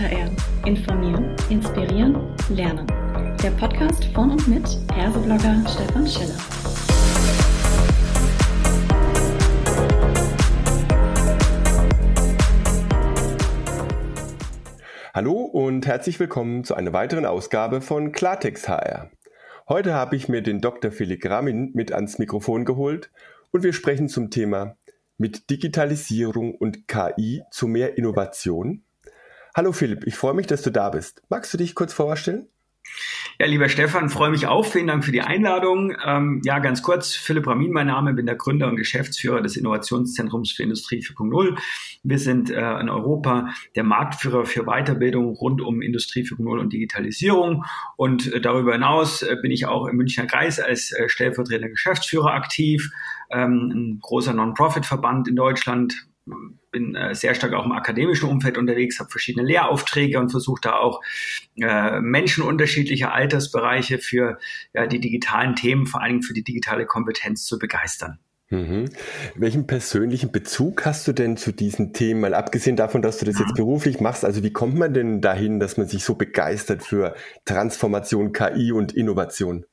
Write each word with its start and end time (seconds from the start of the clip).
HR. 0.00 0.30
Informieren, 0.64 1.36
inspirieren, 1.50 2.34
lernen. 2.48 2.86
Der 3.42 3.50
Podcast 3.50 4.02
von 4.14 4.30
und 4.30 4.48
mit 4.48 4.66
Herseblogger 4.94 5.62
Stefan 5.68 6.06
Schiller. 6.06 6.38
Hallo 15.12 15.32
und 15.34 15.86
herzlich 15.86 16.18
willkommen 16.18 16.64
zu 16.64 16.74
einer 16.74 16.94
weiteren 16.94 17.26
Ausgabe 17.26 17.82
von 17.82 18.12
Klartext 18.12 18.70
HR. 18.70 19.10
Heute 19.68 19.92
habe 19.92 20.16
ich 20.16 20.30
mir 20.30 20.40
den 20.40 20.62
Dr. 20.62 20.92
Philipp 20.92 21.26
Ramin 21.26 21.72
mit 21.74 21.92
ans 21.92 22.18
Mikrofon 22.18 22.64
geholt 22.64 23.10
und 23.50 23.64
wir 23.64 23.74
sprechen 23.74 24.08
zum 24.08 24.30
Thema 24.30 24.78
mit 25.18 25.50
Digitalisierung 25.50 26.54
und 26.54 26.88
KI 26.88 27.42
zu 27.50 27.68
mehr 27.68 27.98
Innovation. 27.98 28.82
Hallo 29.60 29.72
Philipp, 29.72 30.06
ich 30.06 30.14
freue 30.14 30.32
mich, 30.32 30.46
dass 30.46 30.62
du 30.62 30.70
da 30.70 30.88
bist. 30.88 31.20
Magst 31.28 31.52
du 31.52 31.58
dich 31.58 31.74
kurz 31.74 31.92
vorstellen? 31.92 32.46
Ja, 33.38 33.44
lieber 33.44 33.68
Stefan, 33.68 34.08
freue 34.08 34.30
mich 34.30 34.46
auch. 34.46 34.64
Vielen 34.64 34.86
Dank 34.86 35.04
für 35.04 35.12
die 35.12 35.20
Einladung. 35.20 35.94
Ähm, 36.02 36.40
ja, 36.46 36.60
ganz 36.60 36.80
kurz, 36.80 37.14
Philipp 37.14 37.46
Ramin, 37.46 37.70
mein 37.70 37.88
Name, 37.88 38.14
bin 38.14 38.24
der 38.24 38.36
Gründer 38.36 38.68
und 38.68 38.76
Geschäftsführer 38.76 39.42
des 39.42 39.58
Innovationszentrums 39.58 40.52
für 40.52 40.62
Industrie 40.62 41.00
4.0. 41.00 41.58
Wir 42.02 42.18
sind 42.18 42.48
äh, 42.48 42.80
in 42.80 42.88
Europa 42.88 43.50
der 43.76 43.84
Marktführer 43.84 44.46
für 44.46 44.64
Weiterbildung 44.64 45.34
rund 45.34 45.60
um 45.60 45.82
Industrie 45.82 46.22
4.0 46.22 46.58
und 46.58 46.72
Digitalisierung. 46.72 47.66
Und 47.98 48.32
äh, 48.32 48.40
darüber 48.40 48.72
hinaus 48.72 49.20
äh, 49.20 49.36
bin 49.42 49.50
ich 49.50 49.66
auch 49.66 49.88
im 49.88 49.96
Münchner 49.96 50.24
Kreis 50.24 50.58
als 50.58 50.90
äh, 50.92 51.10
stellvertretender 51.10 51.68
Geschäftsführer 51.68 52.32
aktiv. 52.32 52.90
Ähm, 53.30 53.72
ein 53.74 53.98
großer 54.00 54.32
Non-Profit-Verband 54.32 55.28
in 55.28 55.36
Deutschland, 55.36 56.06
bin 56.70 56.94
äh, 56.94 57.14
sehr 57.14 57.34
stark 57.34 57.52
auch 57.54 57.64
im 57.64 57.72
akademischen 57.72 58.28
Umfeld 58.28 58.58
unterwegs, 58.58 59.00
habe 59.00 59.10
verschiedene 59.10 59.46
Lehraufträge 59.46 60.18
und 60.18 60.30
versuche 60.30 60.60
da 60.62 60.76
auch 60.76 61.00
äh, 61.56 62.00
Menschen 62.00 62.44
unterschiedlicher 62.44 63.12
Altersbereiche 63.12 63.98
für 63.98 64.38
ja, 64.72 64.86
die 64.86 65.00
digitalen 65.00 65.56
Themen, 65.56 65.86
vor 65.86 66.02
allem 66.02 66.22
für 66.22 66.34
die 66.34 66.44
digitale 66.44 66.86
Kompetenz 66.86 67.44
zu 67.44 67.58
begeistern. 67.58 68.18
Mhm. 68.50 68.90
Welchen 69.36 69.68
persönlichen 69.68 70.32
Bezug 70.32 70.84
hast 70.84 71.06
du 71.06 71.12
denn 71.12 71.36
zu 71.36 71.52
diesen 71.52 71.92
Themen? 71.92 72.20
Mal 72.20 72.34
abgesehen 72.34 72.74
davon, 72.74 73.00
dass 73.00 73.18
du 73.18 73.24
das 73.24 73.38
jetzt 73.38 73.54
beruflich 73.54 74.00
machst, 74.00 74.24
also 74.24 74.42
wie 74.42 74.52
kommt 74.52 74.76
man 74.76 74.92
denn 74.92 75.20
dahin, 75.20 75.60
dass 75.60 75.76
man 75.76 75.86
sich 75.86 76.02
so 76.02 76.16
begeistert 76.16 76.82
für 76.82 77.14
Transformation, 77.44 78.32
KI 78.32 78.72
und 78.72 78.92
Innovation? 78.92 79.64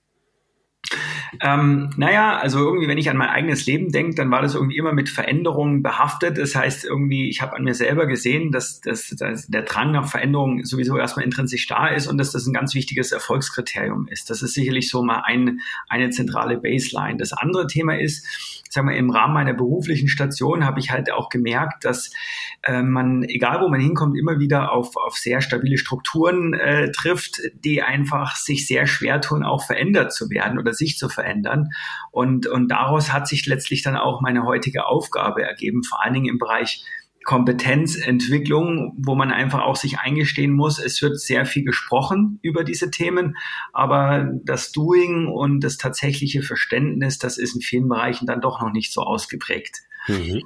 Ähm, 1.41 1.91
naja, 1.97 2.37
also 2.37 2.59
irgendwie, 2.59 2.87
wenn 2.87 2.97
ich 2.97 3.09
an 3.09 3.17
mein 3.17 3.29
eigenes 3.29 3.65
Leben 3.65 3.91
denke, 3.91 4.15
dann 4.15 4.31
war 4.31 4.41
das 4.41 4.55
irgendwie 4.55 4.77
immer 4.77 4.93
mit 4.93 5.09
Veränderungen 5.09 5.83
behaftet. 5.83 6.37
Das 6.37 6.55
heißt, 6.55 6.85
irgendwie, 6.85 7.29
ich 7.29 7.41
habe 7.41 7.55
an 7.55 7.63
mir 7.63 7.73
selber 7.73 8.05
gesehen, 8.05 8.51
dass, 8.51 8.81
dass, 8.81 9.09
dass 9.09 9.47
der 9.47 9.63
Drang 9.63 9.91
nach 9.91 10.07
Veränderung 10.09 10.63
sowieso 10.65 10.97
erstmal 10.97 11.25
intrinsisch 11.25 11.67
da 11.67 11.87
ist 11.87 12.07
und 12.07 12.17
dass 12.17 12.31
das 12.31 12.45
ein 12.47 12.53
ganz 12.53 12.73
wichtiges 12.73 13.11
Erfolgskriterium 13.11 14.07
ist. 14.07 14.29
Das 14.29 14.41
ist 14.41 14.53
sicherlich 14.53 14.89
so 14.89 15.03
mal 15.03 15.21
ein, 15.25 15.59
eine 15.89 16.09
zentrale 16.09 16.57
Baseline. 16.57 17.17
Das 17.17 17.33
andere 17.33 17.67
Thema 17.67 17.99
ist, 17.99 18.25
sagen 18.77 18.89
wir, 18.89 18.95
im 18.95 19.09
Rahmen 19.09 19.33
meiner 19.33 19.53
beruflichen 19.53 20.07
Station 20.07 20.65
habe 20.65 20.79
ich 20.79 20.91
halt 20.91 21.11
auch 21.11 21.29
gemerkt, 21.29 21.83
dass 21.83 22.11
äh, 22.63 22.81
man, 22.81 23.23
egal 23.23 23.61
wo 23.61 23.69
man 23.69 23.79
hinkommt, 23.79 24.17
immer 24.17 24.39
wieder 24.39 24.71
auf, 24.71 24.95
auf 24.95 25.15
sehr 25.15 25.41
stabile 25.41 25.77
Strukturen 25.77 26.53
äh, 26.53 26.91
trifft, 26.91 27.41
die 27.53 27.81
einfach 27.81 28.35
sich 28.35 28.67
sehr 28.67 28.87
schwer 28.87 29.19
tun, 29.19 29.43
auch 29.43 29.65
verändert 29.65 30.13
zu 30.13 30.29
werden 30.29 30.59
oder 30.59 30.73
sich 30.73 30.97
zu 30.97 31.09
verändern. 31.09 31.69
Und, 32.11 32.47
und 32.47 32.69
daraus 32.69 33.11
hat 33.11 33.27
sich 33.27 33.45
letztlich 33.47 33.81
dann 33.81 33.97
auch 33.97 34.21
meine 34.21 34.43
heutige 34.45 34.85
Aufgabe 34.85 35.43
ergeben, 35.43 35.83
vor 35.83 36.03
allen 36.03 36.13
Dingen 36.13 36.29
im 36.29 36.37
Bereich 36.37 36.85
Kompetenzentwicklung, 37.27 38.93
wo 38.97 39.13
man 39.13 39.31
einfach 39.31 39.59
auch 39.59 39.75
sich 39.75 39.99
eingestehen 39.99 40.53
muss, 40.53 40.79
es 40.79 41.01
wird 41.01 41.19
sehr 41.19 41.45
viel 41.45 41.65
gesprochen 41.65 42.39
über 42.41 42.63
diese 42.63 42.89
Themen, 42.89 43.35
aber 43.73 44.31
das 44.45 44.71
Doing 44.71 45.27
und 45.27 45.59
das 45.59 45.75
tatsächliche 45.75 46.41
Verständnis, 46.41 47.17
das 47.17 47.37
ist 47.37 47.53
in 47.53 47.61
vielen 47.61 47.89
Bereichen 47.89 48.27
dann 48.27 48.39
doch 48.39 48.61
noch 48.61 48.71
nicht 48.71 48.93
so 48.93 49.01
ausgeprägt. 49.01 49.81
Mhm. 50.07 50.41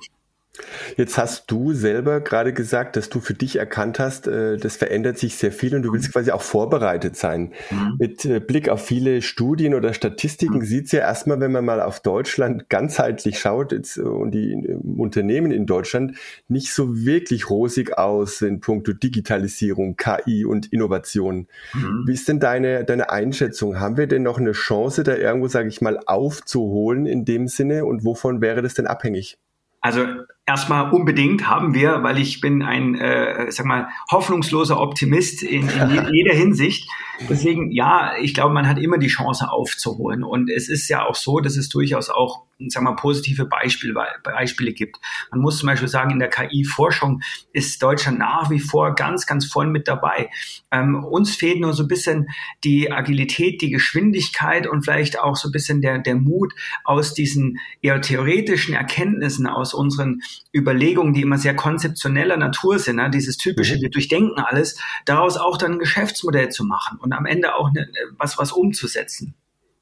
Jetzt 0.97 1.17
hast 1.17 1.49
du 1.49 1.71
selber 1.71 2.19
gerade 2.19 2.51
gesagt, 2.51 2.97
dass 2.97 3.07
du 3.07 3.21
für 3.21 3.33
dich 3.33 3.55
erkannt 3.55 3.99
hast, 3.99 4.27
äh, 4.27 4.57
das 4.57 4.75
verändert 4.75 5.17
sich 5.17 5.35
sehr 5.35 5.53
viel 5.53 5.73
und 5.75 5.83
du 5.83 5.93
willst 5.93 6.11
quasi 6.11 6.31
auch 6.31 6.41
vorbereitet 6.41 7.15
sein. 7.15 7.53
Mhm. 7.69 7.95
Mit 7.97 8.25
äh, 8.25 8.41
Blick 8.41 8.67
auf 8.67 8.85
viele 8.85 9.21
Studien 9.21 9.73
oder 9.73 9.93
Statistiken 9.93 10.59
mhm. 10.59 10.65
sieht 10.65 10.85
es 10.87 10.91
ja 10.91 10.99
erstmal, 10.99 11.39
wenn 11.39 11.53
man 11.53 11.63
mal 11.63 11.81
auf 11.81 12.01
Deutschland 12.01 12.67
ganzheitlich 12.67 13.39
schaut 13.39 13.71
jetzt, 13.71 13.97
äh, 13.97 14.01
und 14.01 14.31
die 14.31 14.55
Unternehmen 14.97 15.51
in 15.51 15.65
Deutschland 15.65 16.17
nicht 16.49 16.73
so 16.73 16.97
wirklich 16.97 17.49
rosig 17.49 17.97
aus 17.97 18.41
in 18.41 18.59
puncto 18.59 18.91
Digitalisierung, 18.91 19.95
KI 19.95 20.43
und 20.43 20.71
Innovation. 20.73 21.47
Mhm. 21.73 22.03
Wie 22.07 22.13
ist 22.13 22.27
denn 22.27 22.41
deine, 22.41 22.83
deine 22.83 23.09
Einschätzung? 23.09 23.79
Haben 23.79 23.95
wir 23.95 24.07
denn 24.07 24.23
noch 24.23 24.37
eine 24.37 24.51
Chance, 24.51 25.03
da 25.03 25.15
irgendwo, 25.15 25.47
sage 25.47 25.69
ich 25.69 25.79
mal, 25.79 25.97
aufzuholen 26.05 27.05
in 27.05 27.23
dem 27.23 27.47
Sinne 27.47 27.85
und 27.85 28.03
wovon 28.03 28.41
wäre 28.41 28.61
das 28.61 28.73
denn 28.73 28.85
abhängig? 28.85 29.37
Also 29.81 30.05
erstmal 30.51 30.91
unbedingt 30.91 31.47
haben 31.47 31.73
wir, 31.73 32.03
weil 32.03 32.17
ich 32.17 32.41
bin 32.41 32.61
ein, 32.61 32.95
äh, 32.95 33.49
sag 33.51 33.65
mal, 33.65 33.87
hoffnungsloser 34.11 34.79
Optimist 34.81 35.43
in, 35.43 35.69
in 35.69 36.09
jeder 36.13 36.33
Hinsicht. 36.33 36.89
Deswegen, 37.29 37.71
ja, 37.71 38.13
ich 38.19 38.33
glaube, 38.33 38.53
man 38.53 38.67
hat 38.67 38.77
immer 38.77 38.97
die 38.97 39.07
Chance 39.07 39.49
aufzuholen. 39.49 40.23
Und 40.23 40.49
es 40.49 40.67
ist 40.67 40.89
ja 40.89 41.05
auch 41.05 41.15
so, 41.15 41.39
dass 41.39 41.55
es 41.55 41.69
durchaus 41.69 42.09
auch, 42.09 42.43
sag 42.67 42.83
mal, 42.83 42.95
positive 42.95 43.45
Beispiele, 43.45 43.93
Beispiele 44.23 44.73
gibt. 44.73 44.97
Man 45.31 45.39
muss 45.39 45.59
zum 45.59 45.67
Beispiel 45.67 45.87
sagen, 45.87 46.11
in 46.11 46.19
der 46.19 46.29
KI-Forschung 46.29 47.21
ist 47.53 47.81
Deutschland 47.81 48.19
nach 48.19 48.49
wie 48.49 48.59
vor 48.59 48.93
ganz, 48.95 49.25
ganz 49.25 49.45
voll 49.45 49.67
mit 49.67 49.87
dabei. 49.87 50.29
Ähm, 50.71 51.03
uns 51.05 51.35
fehlt 51.35 51.61
nur 51.61 51.73
so 51.73 51.83
ein 51.83 51.87
bisschen 51.87 52.27
die 52.65 52.91
Agilität, 52.91 53.61
die 53.61 53.69
Geschwindigkeit 53.69 54.67
und 54.67 54.83
vielleicht 54.83 55.17
auch 55.19 55.37
so 55.37 55.47
ein 55.47 55.53
bisschen 55.53 55.81
der, 55.81 55.99
der 55.99 56.15
Mut 56.15 56.53
aus 56.83 57.13
diesen 57.13 57.59
eher 57.81 58.01
theoretischen 58.01 58.73
Erkenntnissen, 58.73 59.47
aus 59.47 59.73
unseren 59.73 60.21
Überlegungen, 60.53 61.13
die 61.13 61.21
immer 61.21 61.37
sehr 61.37 61.55
konzeptioneller 61.55 62.37
Natur 62.37 62.79
sind, 62.79 62.97
ne? 62.97 63.09
dieses 63.09 63.37
typische, 63.37 63.77
mhm. 63.77 63.81
wir 63.81 63.89
durchdenken 63.89 64.39
alles, 64.39 64.79
daraus 65.05 65.37
auch 65.37 65.57
dann 65.57 65.73
ein 65.73 65.79
Geschäftsmodell 65.79 66.49
zu 66.49 66.65
machen 66.65 66.99
und 66.99 67.13
am 67.13 67.25
Ende 67.25 67.55
auch 67.55 67.71
ne, 67.71 67.87
was, 68.17 68.37
was 68.37 68.51
umzusetzen. 68.51 69.35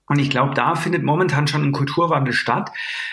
Und 0.10 0.18
ich 0.18 0.32
glaube, 0.32 0.56
da 0.56 0.74
findet 0.74 1.04
momentan 1.04 1.48
schon 1.48 1.64
ein 1.64 1.72
Kulturwandel 1.72 2.34
statt, 2.34 2.72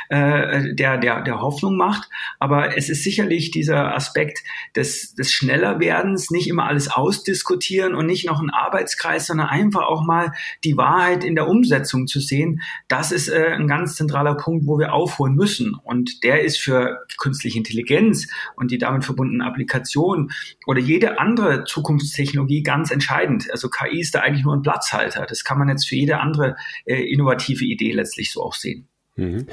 äh, 0.08 0.74
der, 0.74 0.96
der, 0.96 1.20
der 1.20 1.42
Hoffnung 1.42 1.76
macht. 1.76 2.08
Aber 2.38 2.74
es 2.76 2.88
ist 2.88 3.04
sicherlich 3.04 3.50
dieser 3.50 3.94
Aspekt 3.94 4.42
des, 4.74 5.14
des 5.14 5.30
Schnellerwerdens, 5.30 6.30
nicht 6.30 6.48
immer 6.48 6.64
alles 6.64 6.88
ausdiskutieren 6.88 7.94
und 7.94 8.06
nicht 8.06 8.26
noch 8.26 8.40
ein 8.40 8.48
Arbeitskreis, 8.48 9.26
sondern 9.26 9.48
einfach 9.48 9.82
auch 9.82 10.06
mal 10.06 10.32
die 10.64 10.78
Wahrheit 10.78 11.22
in 11.22 11.34
der 11.34 11.48
Umsetzung 11.48 12.06
zu 12.06 12.18
sehen. 12.18 12.62
Das 12.88 13.12
ist 13.12 13.28
äh, 13.28 13.52
ein 13.52 13.68
ganz 13.68 13.96
zentraler 13.96 14.34
Punkt, 14.34 14.66
wo 14.66 14.78
wir 14.78 14.94
aufholen 14.94 15.34
müssen. 15.34 15.74
Und 15.74 16.24
der 16.24 16.44
ist 16.44 16.58
für 16.58 17.04
künstliche 17.18 17.58
Intelligenz 17.58 18.26
und 18.56 18.70
die 18.70 18.78
damit 18.78 19.04
verbundenen 19.04 19.46
Applikationen 19.46 20.30
oder 20.66 20.80
jede 20.80 21.20
andere 21.20 21.64
Zukunftstechnologie 21.64 22.62
ganz 22.62 22.90
entscheidend. 22.90 23.50
Also 23.50 23.68
KI 23.68 24.00
ist 24.00 24.14
da 24.14 24.20
eigentlich 24.20 24.44
nur 24.46 24.54
ein 24.54 24.62
Platzhalter. 24.62 25.26
Das 25.28 25.44
kann 25.44 25.58
man 25.58 25.68
jetzt 25.68 25.86
für 25.86 25.96
jede 25.96 26.20
andere 26.20 26.56
innovative 26.86 27.64
Idee 27.64 27.92
letztlich 27.92 28.32
so 28.32 28.42
auch 28.42 28.54
sehen. 28.54 28.88
Mhm. 29.16 29.46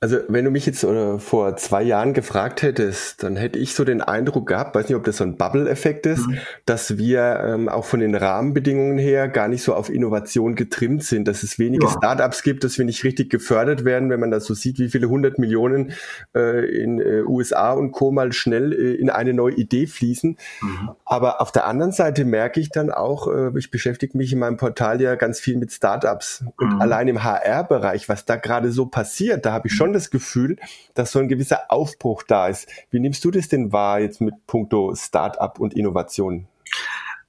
Also 0.00 0.18
wenn 0.28 0.46
du 0.46 0.50
mich 0.50 0.64
jetzt 0.64 0.82
oder 0.82 1.18
vor 1.18 1.56
zwei 1.56 1.82
Jahren 1.82 2.14
gefragt 2.14 2.62
hättest, 2.62 3.22
dann 3.22 3.36
hätte 3.36 3.58
ich 3.58 3.74
so 3.74 3.84
den 3.84 4.00
Eindruck 4.00 4.48
gehabt, 4.48 4.74
weiß 4.74 4.88
nicht, 4.88 4.96
ob 4.96 5.04
das 5.04 5.18
so 5.18 5.24
ein 5.24 5.36
Bubble-Effekt 5.36 6.06
ist, 6.06 6.26
mhm. 6.26 6.38
dass 6.64 6.96
wir 6.96 7.42
ähm, 7.44 7.68
auch 7.68 7.84
von 7.84 8.00
den 8.00 8.14
Rahmenbedingungen 8.14 8.96
her 8.96 9.28
gar 9.28 9.48
nicht 9.48 9.62
so 9.62 9.74
auf 9.74 9.90
Innovation 9.90 10.54
getrimmt 10.54 11.04
sind, 11.04 11.28
dass 11.28 11.42
es 11.42 11.58
wenige 11.58 11.84
ja. 11.84 11.92
Startups 11.92 12.42
gibt, 12.42 12.64
dass 12.64 12.78
wir 12.78 12.86
nicht 12.86 13.04
richtig 13.04 13.28
gefördert 13.28 13.84
werden, 13.84 14.08
wenn 14.08 14.20
man 14.20 14.30
das 14.30 14.46
so 14.46 14.54
sieht, 14.54 14.78
wie 14.78 14.88
viele 14.88 15.10
hundert 15.10 15.38
Millionen 15.38 15.92
äh, 16.34 16.64
in 16.82 16.98
äh, 16.98 17.22
USA 17.26 17.72
und 17.72 17.92
Co. 17.92 18.12
mal 18.12 18.32
schnell 18.32 18.72
äh, 18.72 18.94
in 18.94 19.10
eine 19.10 19.34
neue 19.34 19.54
Idee 19.54 19.86
fließen. 19.86 20.38
Mhm. 20.62 20.90
Aber 21.04 21.42
auf 21.42 21.52
der 21.52 21.66
anderen 21.66 21.92
Seite 21.92 22.24
merke 22.24 22.58
ich 22.58 22.70
dann 22.70 22.90
auch, 22.90 23.28
äh, 23.28 23.50
ich 23.58 23.70
beschäftige 23.70 24.16
mich 24.16 24.32
in 24.32 24.38
meinem 24.38 24.56
Portal 24.56 24.98
ja 25.02 25.14
ganz 25.16 25.40
viel 25.40 25.58
mit 25.58 25.72
Startups 25.72 26.42
und 26.56 26.76
mhm. 26.76 26.80
allein 26.80 27.06
im 27.08 27.22
HR-Bereich, 27.22 28.08
was 28.08 28.24
da 28.24 28.36
gerade 28.36 28.72
so 28.72 28.86
passiert, 28.86 29.09
passiert, 29.10 29.44
da 29.44 29.52
habe 29.52 29.66
ich 29.66 29.74
schon 29.74 29.92
das 29.92 30.10
Gefühl, 30.10 30.56
dass 30.94 31.10
so 31.10 31.18
ein 31.18 31.26
gewisser 31.26 31.64
Aufbruch 31.68 32.22
da 32.22 32.46
ist. 32.46 32.68
Wie 32.90 33.00
nimmst 33.00 33.24
du 33.24 33.32
das 33.32 33.48
denn 33.48 33.72
wahr 33.72 33.98
jetzt 33.98 34.20
mit 34.20 34.34
puncto 34.46 34.94
Start-up 34.94 35.58
und 35.58 35.74
Innovation? 35.74 36.46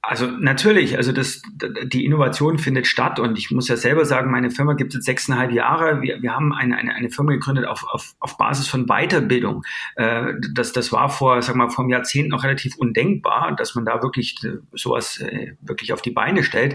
Also 0.04 0.26
natürlich, 0.26 0.96
also 0.96 1.12
das, 1.12 1.42
die 1.84 2.04
Innovation 2.04 2.58
findet 2.58 2.88
statt 2.88 3.20
und 3.20 3.38
ich 3.38 3.52
muss 3.52 3.68
ja 3.68 3.76
selber 3.76 4.04
sagen, 4.04 4.32
meine 4.32 4.50
Firma 4.50 4.72
gibt 4.72 4.90
es 4.90 4.96
jetzt 4.96 5.04
sechseinhalb 5.04 5.52
Jahre. 5.52 6.02
Wir, 6.02 6.20
wir 6.20 6.34
haben 6.34 6.52
eine, 6.52 6.76
eine, 6.76 6.92
eine 6.92 7.08
Firma 7.08 7.30
gegründet 7.30 7.66
auf, 7.66 7.84
auf, 7.88 8.12
auf 8.18 8.36
Basis 8.36 8.66
von 8.66 8.86
Weiterbildung. 8.86 9.62
Äh, 9.94 10.32
das, 10.54 10.72
das 10.72 10.90
war 10.90 11.08
vor, 11.08 11.40
sag 11.40 11.54
mal, 11.54 11.70
vor 11.70 11.84
einem 11.84 11.92
Jahrzehnt 11.92 12.30
noch 12.30 12.42
relativ 12.42 12.74
undenkbar, 12.78 13.54
dass 13.56 13.76
man 13.76 13.84
da 13.84 14.02
wirklich 14.02 14.42
äh, 14.42 14.56
sowas 14.72 15.20
äh, 15.20 15.52
wirklich 15.60 15.92
auf 15.92 16.02
die 16.02 16.10
Beine 16.10 16.42
stellt. 16.42 16.74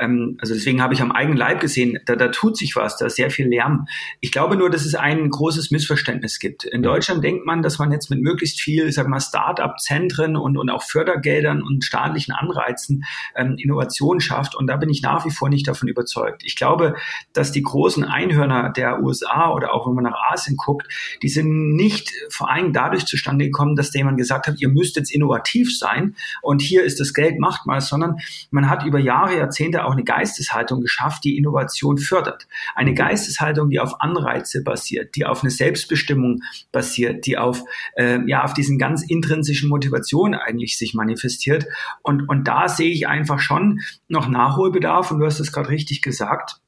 Ähm, 0.00 0.38
also 0.40 0.54
deswegen 0.54 0.80
habe 0.80 0.94
ich 0.94 1.02
am 1.02 1.12
eigenen 1.12 1.36
Leib 1.36 1.60
gesehen, 1.60 1.98
da, 2.06 2.16
da 2.16 2.28
tut 2.28 2.56
sich 2.56 2.74
was, 2.74 2.96
da 2.96 3.04
ist 3.04 3.16
sehr 3.16 3.30
viel 3.30 3.48
Lärm. 3.48 3.86
Ich 4.20 4.32
glaube 4.32 4.56
nur, 4.56 4.70
dass 4.70 4.86
es 4.86 4.94
ein 4.94 5.28
großes 5.28 5.72
Missverständnis 5.72 6.38
gibt. 6.38 6.64
In 6.64 6.82
Deutschland 6.82 7.22
denkt 7.22 7.44
man, 7.44 7.60
dass 7.60 7.78
man 7.78 7.92
jetzt 7.92 8.08
mit 8.08 8.22
möglichst 8.22 8.62
viel, 8.62 8.90
sag 8.92 9.08
mal, 9.08 9.20
Start-up-Zentren 9.20 10.38
und, 10.38 10.56
und 10.56 10.70
auch 10.70 10.82
Fördergeldern 10.82 11.62
und 11.62 11.84
staatlichen 11.84 12.32
Anreizen 12.32 12.61
Anreizen 12.62 13.04
ähm, 13.34 13.56
Innovation 13.58 14.20
schafft. 14.20 14.54
Und 14.54 14.66
da 14.66 14.76
bin 14.76 14.88
ich 14.88 15.02
nach 15.02 15.24
wie 15.24 15.30
vor 15.30 15.48
nicht 15.48 15.66
davon 15.68 15.88
überzeugt. 15.88 16.42
Ich 16.44 16.56
glaube, 16.56 16.94
dass 17.32 17.52
die 17.52 17.62
großen 17.62 18.04
Einhörner 18.04 18.70
der 18.70 19.02
USA 19.02 19.50
oder 19.52 19.74
auch 19.74 19.86
wenn 19.86 19.94
man 19.94 20.04
nach 20.04 20.32
Asien 20.32 20.56
guckt, 20.56 20.88
die 21.22 21.28
sind 21.28 21.74
nicht 21.74 22.10
vor 22.30 22.50
allem 22.50 22.72
dadurch 22.72 23.06
zustande 23.06 23.46
gekommen, 23.46 23.76
dass 23.76 23.92
jemand 23.94 24.18
gesagt 24.18 24.46
hat, 24.46 24.60
ihr 24.60 24.68
müsst 24.68 24.96
jetzt 24.96 25.12
innovativ 25.12 25.76
sein 25.76 26.16
und 26.40 26.62
hier 26.62 26.84
ist 26.84 27.00
das 27.00 27.14
Geld, 27.14 27.38
macht 27.38 27.66
mal, 27.66 27.80
sondern 27.80 28.16
man 28.50 28.68
hat 28.68 28.84
über 28.84 28.98
Jahre, 28.98 29.36
Jahrzehnte 29.36 29.84
auch 29.84 29.92
eine 29.92 30.04
Geisteshaltung 30.04 30.80
geschafft, 30.80 31.24
die 31.24 31.36
Innovation 31.36 31.98
fördert. 31.98 32.46
Eine 32.74 32.94
Geisteshaltung, 32.94 33.70
die 33.70 33.80
auf 33.80 34.00
Anreize 34.00 34.62
basiert, 34.62 35.16
die 35.16 35.26
auf 35.26 35.42
eine 35.42 35.50
Selbstbestimmung 35.50 36.42
basiert, 36.70 37.26
die 37.26 37.38
auf, 37.38 37.62
äh, 37.96 38.18
ja, 38.26 38.44
auf 38.44 38.54
diesen 38.54 38.78
ganz 38.78 39.02
intrinsischen 39.02 39.68
Motivationen 39.68 40.38
eigentlich 40.38 40.78
sich 40.78 40.94
manifestiert. 40.94 41.66
Und, 42.02 42.28
und 42.28 42.44
da 42.52 42.68
sehe 42.68 42.92
ich 42.92 43.08
einfach 43.08 43.40
schon 43.40 43.80
noch 44.08 44.28
Nachholbedarf. 44.28 45.10
Und 45.10 45.20
du 45.20 45.26
hast 45.26 45.40
es 45.40 45.52
gerade 45.52 45.70
richtig 45.70 46.02
gesagt 46.02 46.60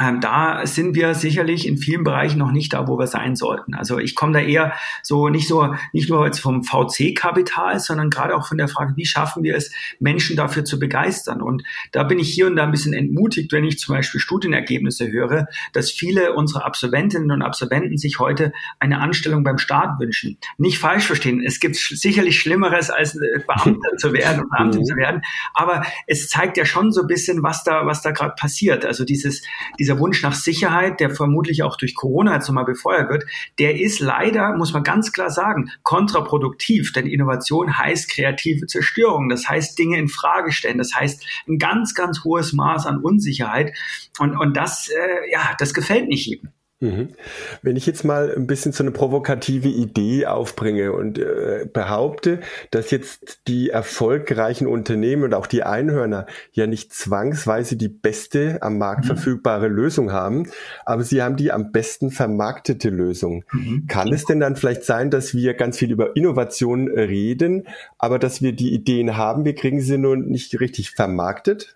ähm, 0.00 0.20
da 0.20 0.66
sind 0.66 0.94
wir 0.94 1.14
sicherlich 1.14 1.66
in 1.66 1.76
vielen 1.76 2.04
Bereichen 2.04 2.38
noch 2.38 2.52
nicht 2.52 2.72
da, 2.72 2.88
wo 2.88 2.98
wir 2.98 3.06
sein 3.06 3.36
sollten. 3.36 3.74
Also 3.74 3.98
ich 3.98 4.14
komme 4.14 4.32
da 4.32 4.40
eher 4.40 4.72
so 5.02 5.28
nicht 5.28 5.46
so 5.46 5.74
nicht 5.92 6.08
nur 6.08 6.24
jetzt 6.24 6.40
vom 6.40 6.64
VC-Kapital, 6.64 7.78
sondern 7.80 8.08
gerade 8.08 8.34
auch 8.34 8.46
von 8.46 8.56
der 8.56 8.68
Frage, 8.68 8.94
wie 8.96 9.04
schaffen 9.04 9.42
wir 9.42 9.54
es, 9.56 9.70
Menschen 9.98 10.36
dafür 10.36 10.64
zu 10.64 10.78
begeistern. 10.78 11.42
Und 11.42 11.64
da 11.92 12.02
bin 12.04 12.18
ich 12.18 12.32
hier 12.32 12.46
und 12.46 12.56
da 12.56 12.64
ein 12.64 12.70
bisschen 12.70 12.94
entmutigt, 12.94 13.52
wenn 13.52 13.64
ich 13.64 13.78
zum 13.78 13.94
Beispiel 13.94 14.20
Studienergebnisse 14.20 15.10
höre, 15.10 15.48
dass 15.74 15.90
viele 15.90 16.32
unserer 16.32 16.64
Absolventinnen 16.64 17.30
und 17.30 17.42
Absolventen 17.42 17.98
sich 17.98 18.18
heute 18.18 18.52
eine 18.78 19.00
Anstellung 19.00 19.44
beim 19.44 19.58
Staat 19.58 20.00
wünschen. 20.00 20.38
Nicht 20.56 20.78
falsch 20.78 21.06
verstehen. 21.06 21.42
Es 21.44 21.60
gibt 21.60 21.76
sicherlich 21.76 22.40
Schlimmeres, 22.40 22.88
als 22.88 23.18
Beamter 23.46 23.96
zu 23.98 24.12
werden 24.14 24.44
und 24.44 24.50
Beamtin 24.50 24.84
zu 24.84 24.96
werden. 24.96 25.20
Aber 25.52 25.84
es 26.06 26.28
zeigt 26.28 26.56
ja 26.56 26.64
schon 26.64 26.90
so 26.90 27.02
ein 27.02 27.06
bisschen, 27.06 27.42
was 27.42 27.64
da, 27.64 27.84
was 27.84 28.00
da 28.00 28.12
gerade 28.12 28.34
passiert. 28.34 28.86
Also 28.86 29.04
dieses, 29.04 29.42
dieses 29.78 29.89
dieser 29.90 29.98
Wunsch 29.98 30.22
nach 30.22 30.34
Sicherheit, 30.34 31.00
der 31.00 31.10
vermutlich 31.10 31.64
auch 31.64 31.76
durch 31.76 31.96
Corona 31.96 32.34
jetzt 32.34 32.46
nochmal 32.46 32.64
befeuert 32.64 33.10
wird, 33.10 33.24
der 33.58 33.80
ist 33.80 33.98
leider, 33.98 34.56
muss 34.56 34.72
man 34.72 34.84
ganz 34.84 35.12
klar 35.12 35.30
sagen, 35.30 35.70
kontraproduktiv. 35.82 36.92
Denn 36.92 37.06
Innovation 37.06 37.76
heißt 37.76 38.08
kreative 38.08 38.66
Zerstörung. 38.66 39.28
Das 39.28 39.48
heißt 39.48 39.76
Dinge 39.76 39.98
in 39.98 40.08
Frage 40.08 40.52
stellen. 40.52 40.78
Das 40.78 40.94
heißt 40.94 41.26
ein 41.48 41.58
ganz, 41.58 41.94
ganz 41.94 42.22
hohes 42.22 42.52
Maß 42.52 42.86
an 42.86 43.00
Unsicherheit. 43.02 43.76
Und, 44.18 44.36
und 44.36 44.56
das, 44.56 44.88
äh, 44.88 45.32
ja, 45.32 45.56
das 45.58 45.74
gefällt 45.74 46.08
nicht 46.08 46.26
jedem. 46.26 46.50
Mhm. 46.80 47.10
Wenn 47.60 47.76
ich 47.76 47.84
jetzt 47.84 48.04
mal 48.04 48.34
ein 48.34 48.46
bisschen 48.46 48.72
so 48.72 48.82
eine 48.82 48.90
provokative 48.90 49.68
Idee 49.68 50.24
aufbringe 50.24 50.92
und 50.92 51.18
äh, 51.18 51.68
behaupte, 51.70 52.40
dass 52.70 52.90
jetzt 52.90 53.40
die 53.48 53.68
erfolgreichen 53.68 54.66
Unternehmen 54.66 55.24
und 55.24 55.34
auch 55.34 55.46
die 55.46 55.62
Einhörner 55.62 56.26
ja 56.52 56.66
nicht 56.66 56.94
zwangsweise 56.94 57.76
die 57.76 57.88
beste 57.88 58.62
am 58.62 58.78
Markt 58.78 59.04
mhm. 59.04 59.08
verfügbare 59.08 59.68
Lösung 59.68 60.10
haben, 60.10 60.48
aber 60.86 61.04
sie 61.04 61.22
haben 61.22 61.36
die 61.36 61.52
am 61.52 61.70
besten 61.70 62.10
vermarktete 62.10 62.88
Lösung. 62.88 63.44
Mhm. 63.52 63.86
Kann 63.86 64.10
es 64.10 64.24
denn 64.24 64.40
dann 64.40 64.56
vielleicht 64.56 64.84
sein, 64.84 65.10
dass 65.10 65.34
wir 65.34 65.52
ganz 65.52 65.76
viel 65.76 65.92
über 65.92 66.16
Innovation 66.16 66.88
reden, 66.88 67.68
aber 67.98 68.18
dass 68.18 68.40
wir 68.40 68.52
die 68.52 68.72
Ideen 68.72 69.18
haben, 69.18 69.44
wir 69.44 69.54
kriegen 69.54 69.82
sie 69.82 69.98
nur 69.98 70.16
nicht 70.16 70.58
richtig 70.60 70.92
vermarktet? 70.92 71.74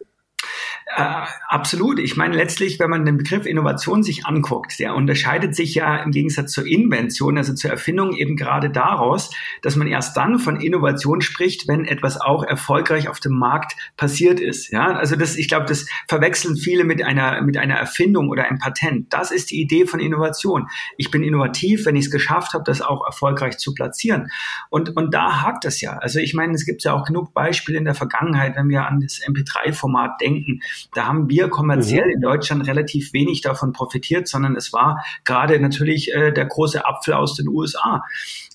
Äh, 0.97 1.27
absolut. 1.49 1.99
Ich 1.99 2.17
meine, 2.17 2.37
letztlich, 2.37 2.79
wenn 2.79 2.89
man 2.89 3.05
den 3.05 3.17
Begriff 3.17 3.47
Innovation 3.47 4.05
sich 4.05 4.27
anguckt, 4.27 4.79
der 4.79 4.95
unterscheidet 4.95 5.57
sich 5.57 5.75
ja 5.75 5.97
im 5.97 6.13
Gegensatz 6.13 6.53
zur 6.53 6.67
Invention, 6.67 7.37
also 7.37 7.53
zur 7.53 7.71
Erfindung 7.71 8.13
eben 8.13 8.37
gerade 8.37 8.71
daraus, 8.71 9.31
dass 9.63 9.75
man 9.75 9.89
erst 9.89 10.17
dann 10.17 10.39
von 10.39 10.61
Innovation 10.61 11.21
spricht, 11.21 11.67
wenn 11.67 11.85
etwas 11.85 12.21
auch 12.21 12.45
erfolgreich 12.45 13.09
auf 13.09 13.19
dem 13.19 13.33
Markt 13.33 13.75
passiert 13.97 14.39
ist. 14.39 14.71
Ja, 14.71 14.95
also 14.95 15.17
das, 15.17 15.37
ich 15.37 15.49
glaube, 15.49 15.67
das 15.67 15.87
verwechseln 16.07 16.57
viele 16.57 16.85
mit 16.85 17.03
einer, 17.03 17.43
mit 17.43 17.57
einer 17.57 17.75
Erfindung 17.75 18.29
oder 18.29 18.45
einem 18.45 18.61
Patent. 18.61 19.13
Das 19.13 19.33
ist 19.33 19.51
die 19.51 19.61
Idee 19.61 19.87
von 19.87 19.99
Innovation. 19.99 20.69
Ich 20.97 21.11
bin 21.11 21.25
innovativ, 21.25 21.87
wenn 21.87 21.97
ich 21.97 22.05
es 22.05 22.11
geschafft 22.13 22.55
habe, 22.55 22.63
das 22.65 22.81
auch 22.81 23.05
erfolgreich 23.05 23.59
zu 23.59 23.75
platzieren. 23.75 24.31
Und, 24.71 24.97
und 24.97 25.13
da 25.13 25.43
hakt 25.43 25.65
es 25.65 25.81
ja. 25.81 25.95
Also 25.99 26.21
ich 26.21 26.35
meine, 26.35 26.53
es 26.55 26.65
gibt 26.65 26.85
ja 26.85 26.93
auch 26.93 27.05
genug 27.05 27.35
Beispiele 27.35 27.79
in 27.79 27.85
der 27.85 27.97
Vergangenheit, 27.97 28.55
wenn 28.55 28.69
wir 28.69 28.87
an 28.87 29.01
das 29.01 29.21
MP3-Format 29.27 30.21
denken 30.21 30.61
da 30.93 31.07
haben 31.07 31.29
wir 31.29 31.49
kommerziell 31.49 32.07
mhm. 32.07 32.13
in 32.13 32.21
Deutschland 32.21 32.67
relativ 32.67 33.13
wenig 33.13 33.41
davon 33.41 33.73
profitiert, 33.73 34.29
sondern 34.29 34.57
es 34.57 34.73
war 34.73 35.05
gerade 35.25 35.59
natürlich 35.61 36.13
äh, 36.13 36.33
der 36.33 36.47
große 36.47 36.85
Apfel 36.85 37.15
aus 37.15 37.35
den 37.35 37.49
USA. 37.49 38.03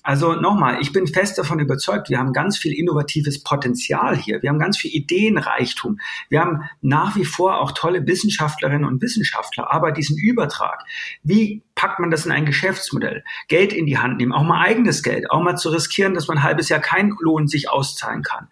Also 0.02 0.34
nochmal, 0.34 0.80
ich 0.80 0.92
bin 0.92 1.06
fest 1.06 1.36
davon 1.36 1.58
überzeugt, 1.58 2.08
wir 2.08 2.18
haben 2.18 2.32
ganz 2.32 2.56
viel 2.56 2.72
innovatives 2.72 3.42
Potenzial 3.42 4.16
hier. 4.16 4.42
Wir 4.42 4.48
haben 4.48 4.58
ganz 4.58 4.78
viel 4.78 4.90
Ideenreichtum. 4.94 5.98
Wir 6.28 6.40
haben 6.40 6.62
nach 6.80 7.16
wie 7.16 7.24
vor 7.24 7.60
auch 7.60 7.72
tolle 7.72 8.06
Wissenschaftlerinnen 8.06 8.86
und 8.86 9.02
Wissenschaftler. 9.02 9.72
Aber 9.72 9.92
diesen 9.92 10.16
Übertrag, 10.16 10.84
wie 11.22 11.62
packt 11.74 12.00
man 12.00 12.10
das 12.10 12.24
in 12.24 12.32
ein 12.32 12.46
Geschäftsmodell? 12.46 13.24
Geld 13.48 13.72
in 13.72 13.86
die 13.86 13.98
Hand 13.98 14.18
nehmen, 14.18 14.32
auch 14.32 14.42
mal 14.42 14.62
eigenes 14.62 15.02
Geld, 15.02 15.30
auch 15.30 15.42
mal 15.42 15.56
zu 15.56 15.68
riskieren, 15.68 16.14
dass 16.14 16.28
man 16.28 16.38
ein 16.38 16.44
halbes 16.44 16.68
Jahr 16.68 16.80
kein 16.80 17.14
Lohn 17.20 17.46
sich 17.46 17.68
auszahlen 17.68 18.22
kann 18.22 18.48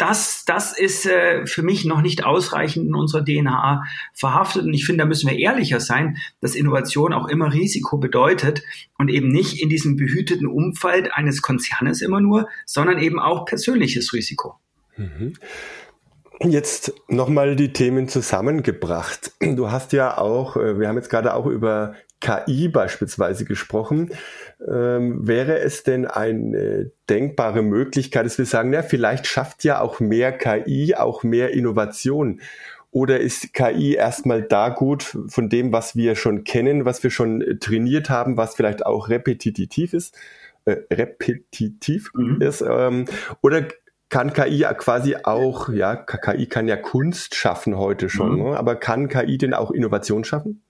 das, 0.00 0.44
das 0.46 0.76
ist 0.76 1.04
äh, 1.04 1.46
für 1.46 1.62
mich 1.62 1.84
noch 1.84 2.00
nicht 2.00 2.24
ausreichend 2.24 2.88
in 2.88 2.94
unserer 2.94 3.24
DNA 3.24 3.84
verhaftet. 4.14 4.64
Und 4.64 4.72
ich 4.72 4.86
finde, 4.86 5.02
da 5.02 5.06
müssen 5.06 5.28
wir 5.28 5.38
ehrlicher 5.38 5.78
sein, 5.78 6.16
dass 6.40 6.54
Innovation 6.54 7.12
auch 7.12 7.28
immer 7.28 7.52
Risiko 7.52 7.98
bedeutet 7.98 8.62
und 8.96 9.10
eben 9.10 9.28
nicht 9.28 9.60
in 9.60 9.68
diesem 9.68 9.96
behüteten 9.96 10.46
Umfeld 10.46 11.12
eines 11.12 11.42
Konzernes 11.42 12.00
immer 12.00 12.20
nur, 12.20 12.48
sondern 12.64 12.98
eben 12.98 13.18
auch 13.18 13.44
persönliches 13.44 14.14
Risiko. 14.14 14.54
Mhm. 14.96 15.34
Jetzt 16.42 16.94
nochmal 17.08 17.54
die 17.54 17.72
Themen 17.72 18.08
zusammengebracht. 18.08 19.32
Du 19.40 19.70
hast 19.70 19.92
ja 19.92 20.16
auch, 20.16 20.56
äh, 20.56 20.80
wir 20.80 20.88
haben 20.88 20.96
jetzt 20.96 21.10
gerade 21.10 21.34
auch 21.34 21.46
über 21.46 21.94
KI 22.20 22.68
beispielsweise 22.68 23.44
gesprochen. 23.44 24.10
Ähm, 24.66 25.26
wäre 25.26 25.58
es 25.58 25.82
denn 25.82 26.06
eine 26.06 26.92
denkbare 27.10 27.62
Möglichkeit, 27.62 28.24
dass 28.24 28.38
wir 28.38 28.46
sagen, 28.46 28.72
ja, 28.72 28.82
vielleicht 28.82 29.26
schafft 29.26 29.64
ja 29.64 29.80
auch 29.80 30.00
mehr 30.00 30.32
KI, 30.32 30.94
auch 30.94 31.22
mehr 31.24 31.50
Innovation? 31.50 32.40
Oder 32.90 33.20
ist 33.20 33.52
KI 33.52 33.94
erstmal 33.94 34.42
da 34.42 34.70
gut 34.70 35.16
von 35.28 35.48
dem, 35.48 35.72
was 35.72 35.94
wir 35.94 36.16
schon 36.16 36.44
kennen, 36.44 36.84
was 36.84 37.02
wir 37.02 37.10
schon 37.10 37.58
trainiert 37.60 38.08
haben, 38.08 38.36
was 38.36 38.54
vielleicht 38.54 38.84
auch 38.84 39.08
repetitiv 39.08 39.92
ist? 39.92 40.16
Äh, 40.66 40.76
repetitiv 40.92 42.10
mhm. 42.14 42.40
ist. 42.42 42.60
Ähm, 42.60 43.06
oder 43.40 43.66
kann 44.10 44.32
KI 44.32 44.66
quasi 44.76 45.16
auch, 45.22 45.68
ja, 45.70 45.96
KI 45.96 46.46
kann 46.46 46.68
ja 46.68 46.76
Kunst 46.76 47.34
schaffen 47.34 47.78
heute 47.78 48.10
schon, 48.10 48.38
mhm. 48.38 48.42
ne? 48.50 48.58
aber 48.58 48.76
kann 48.76 49.08
KI 49.08 49.38
denn 49.38 49.54
auch 49.54 49.70
Innovation 49.70 50.24
schaffen? 50.24 50.64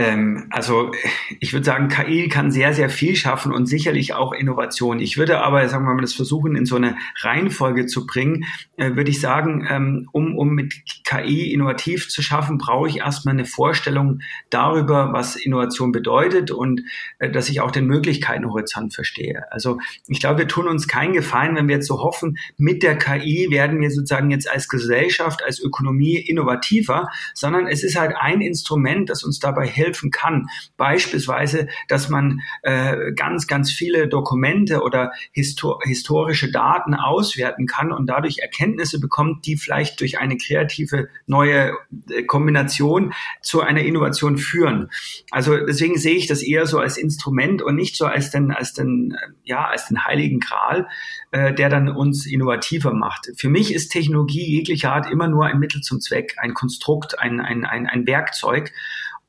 Ähm, 0.00 0.46
also 0.48 0.92
ich 1.40 1.52
würde 1.52 1.66
sagen, 1.66 1.88
KI 1.88 2.28
kann 2.28 2.50
sehr, 2.50 2.72
sehr 2.72 2.88
viel 2.88 3.16
schaffen 3.16 3.52
und 3.52 3.66
sicherlich 3.66 4.14
auch 4.14 4.32
Innovation. 4.32 4.98
Ich 4.98 5.18
würde 5.18 5.40
aber, 5.40 5.68
sagen 5.68 5.84
wir 5.84 5.92
mal, 5.92 6.00
das 6.00 6.14
versuchen 6.14 6.56
in 6.56 6.64
so 6.64 6.76
eine 6.76 6.96
Reihenfolge 7.20 7.84
zu 7.84 8.06
bringen, 8.06 8.44
äh, 8.78 8.96
würde 8.96 9.10
ich 9.10 9.20
sagen, 9.20 9.66
ähm, 9.68 10.08
um, 10.12 10.38
um 10.38 10.54
mit 10.54 10.72
KI 11.04 11.52
innovativ 11.52 12.08
zu 12.08 12.22
schaffen, 12.22 12.56
brauche 12.56 12.88
ich 12.88 12.98
erstmal 13.00 13.34
eine 13.34 13.44
Vorstellung 13.44 14.20
darüber, 14.48 15.12
was 15.12 15.36
Innovation 15.36 15.92
bedeutet 15.92 16.50
und 16.50 16.80
äh, 17.18 17.30
dass 17.30 17.50
ich 17.50 17.60
auch 17.60 17.70
den 17.70 17.86
Möglichkeitenhorizont 17.86 18.94
verstehe. 18.94 19.44
Also 19.52 19.80
ich 20.08 20.20
glaube, 20.20 20.38
wir 20.38 20.48
tun 20.48 20.66
uns 20.66 20.88
keinen 20.88 21.12
Gefallen, 21.12 21.56
wenn 21.56 21.68
wir 21.68 21.74
jetzt 21.76 21.88
so 21.88 21.98
hoffen, 21.98 22.38
mit 22.56 22.82
der 22.82 22.96
KI 22.96 23.48
werden 23.50 23.78
wir 23.82 23.90
sozusagen 23.90 24.30
jetzt 24.30 24.50
als 24.50 24.66
Gesellschaft, 24.66 25.44
als 25.44 25.60
Ökonomie 25.60 26.16
innovativer, 26.16 27.08
sondern 27.34 27.66
es 27.66 27.82
ist 27.84 27.98
halt 27.98 28.14
ein 28.18 28.40
Instrument, 28.40 29.10
das 29.10 29.24
uns 29.24 29.40
dabei 29.40 29.66
hilft, 29.66 29.89
helfen 29.90 30.10
kann. 30.10 30.48
Beispielsweise, 30.76 31.68
dass 31.88 32.08
man 32.08 32.40
äh, 32.62 33.12
ganz, 33.12 33.46
ganz 33.46 33.72
viele 33.72 34.08
Dokumente 34.08 34.82
oder 34.82 35.12
histor 35.32 35.80
historische 35.84 36.50
Daten 36.50 36.94
auswerten 36.94 37.66
kann 37.66 37.92
und 37.92 38.06
dadurch 38.06 38.38
Erkenntnisse 38.38 39.00
bekommt, 39.00 39.46
die 39.46 39.56
vielleicht 39.56 40.00
durch 40.00 40.18
eine 40.18 40.36
kreative 40.36 41.08
neue 41.26 41.72
äh, 42.08 42.22
Kombination 42.22 43.12
zu 43.42 43.62
einer 43.62 43.82
Innovation 43.82 44.38
führen. 44.38 44.90
Also 45.30 45.56
deswegen 45.56 45.98
sehe 45.98 46.14
ich 46.14 46.26
das 46.26 46.42
eher 46.42 46.66
so 46.66 46.78
als 46.78 46.96
Instrument 46.96 47.62
und 47.62 47.74
nicht 47.74 47.96
so 47.96 48.06
als 48.06 48.30
den, 48.30 48.52
als 48.52 48.72
den, 48.72 49.16
ja, 49.44 49.66
als 49.66 49.88
den 49.88 50.04
heiligen 50.04 50.40
Gral, 50.40 50.86
äh, 51.32 51.52
der 51.52 51.68
dann 51.68 51.88
uns 51.88 52.26
innovativer 52.26 52.92
macht. 52.92 53.30
Für 53.36 53.48
mich 53.48 53.74
ist 53.74 53.88
Technologie 53.88 54.44
jeglicher 54.44 54.92
Art 54.92 55.10
immer 55.10 55.28
nur 55.28 55.46
ein 55.46 55.58
Mittel 55.58 55.80
zum 55.80 56.00
Zweck, 56.00 56.36
ein 56.38 56.54
Konstrukt, 56.54 57.18
ein, 57.18 57.40
ein, 57.40 57.64
ein, 57.64 57.86
ein 57.86 58.06
Werkzeug. 58.06 58.72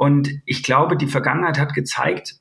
Und 0.01 0.31
ich 0.47 0.63
glaube, 0.63 0.97
die 0.97 1.05
Vergangenheit 1.05 1.59
hat 1.59 1.75
gezeigt, 1.75 2.37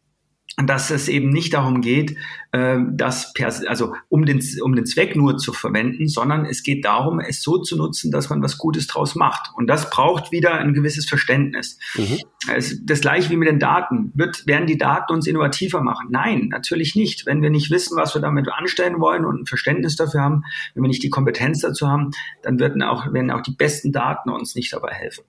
dass 0.56 0.90
es 0.90 1.08
eben 1.08 1.28
nicht 1.28 1.52
darum 1.52 1.82
geht, 1.82 2.16
äh, 2.52 2.78
das 2.90 3.34
per, 3.34 3.52
also 3.68 3.92
um 4.08 4.24
den, 4.24 4.42
um 4.62 4.74
den 4.74 4.86
Zweck 4.86 5.14
nur 5.14 5.36
zu 5.36 5.52
verwenden, 5.52 6.08
sondern 6.08 6.46
es 6.46 6.62
geht 6.62 6.86
darum, 6.86 7.20
es 7.20 7.42
so 7.42 7.58
zu 7.58 7.76
nutzen, 7.76 8.10
dass 8.10 8.30
man 8.30 8.42
was 8.42 8.56
Gutes 8.56 8.86
draus 8.86 9.14
macht. 9.14 9.50
Und 9.56 9.66
das 9.66 9.90
braucht 9.90 10.32
wieder 10.32 10.54
ein 10.54 10.72
gewisses 10.72 11.06
Verständnis. 11.06 11.78
Mhm. 11.96 12.20
Es, 12.50 12.80
das 12.82 13.02
gleiche 13.02 13.28
wie 13.28 13.36
mit 13.36 13.48
den 13.48 13.58
Daten. 13.58 14.10
Wird, 14.14 14.46
werden 14.46 14.66
die 14.66 14.78
Daten 14.78 15.12
uns 15.12 15.26
innovativer 15.26 15.82
machen? 15.82 16.08
Nein, 16.08 16.48
natürlich 16.48 16.96
nicht. 16.96 17.26
Wenn 17.26 17.42
wir 17.42 17.50
nicht 17.50 17.70
wissen, 17.70 17.94
was 17.94 18.14
wir 18.14 18.22
damit 18.22 18.48
anstellen 18.48 19.00
wollen 19.00 19.26
und 19.26 19.42
ein 19.42 19.46
Verständnis 19.46 19.96
dafür 19.96 20.22
haben, 20.22 20.44
wenn 20.72 20.82
wir 20.82 20.88
nicht 20.88 21.02
die 21.02 21.10
Kompetenz 21.10 21.60
dazu 21.60 21.86
haben, 21.86 22.12
dann 22.42 22.58
werden 22.58 22.82
auch, 22.82 23.12
werden 23.12 23.30
auch 23.30 23.42
die 23.42 23.54
besten 23.54 23.92
Daten 23.92 24.30
uns 24.30 24.54
nicht 24.54 24.72
dabei 24.72 24.94
helfen. 24.94 25.24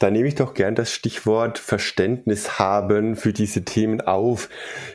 Da 0.00 0.10
nehme 0.10 0.26
ich 0.26 0.34
doch 0.34 0.54
gern 0.54 0.74
das 0.74 0.90
Stichwort 0.90 1.58
Verständnis 1.58 2.58
haben 2.58 3.16
für 3.16 3.32
diese 3.32 3.64
Themen 3.64 4.00
auf. 4.00 4.48